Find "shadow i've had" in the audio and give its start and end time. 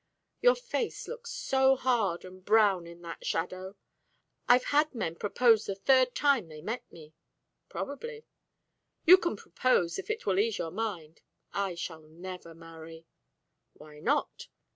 3.23-4.95